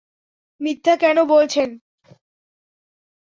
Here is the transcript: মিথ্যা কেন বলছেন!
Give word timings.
মিথ্যা 0.61 0.93
কেন 0.95 1.17
বলছেন! 1.25 1.69